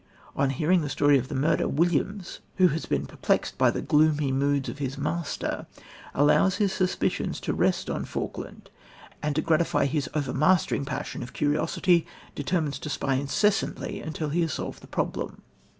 On 0.35 0.49
hearing 0.49 0.81
the 0.81 0.89
story 0.89 1.19
of 1.19 1.27
the 1.27 1.35
murder, 1.35 1.67
Williams, 1.67 2.39
who 2.55 2.69
has 2.69 2.87
been 2.87 3.05
perplexed 3.05 3.55
by 3.59 3.69
the 3.69 3.83
gloomy 3.83 4.31
moods 4.31 4.67
of 4.67 4.79
his 4.79 4.97
master, 4.97 5.67
allows 6.15 6.55
his 6.55 6.73
suspicions 6.73 7.39
to 7.41 7.53
rest 7.53 7.87
on 7.87 8.05
Falkland, 8.05 8.71
and 9.21 9.35
to 9.35 9.43
gratify 9.43 9.85
his 9.85 10.09
overmastering 10.15 10.85
passion 10.85 11.21
of 11.21 11.33
curiosity 11.33 12.07
determines 12.33 12.79
to 12.79 12.89
spy 12.89 13.13
incessantly 13.13 14.01
until 14.01 14.29
he 14.29 14.41
has 14.41 14.53
solved 14.53 14.81
the 14.81 14.87
problem. 14.87 15.43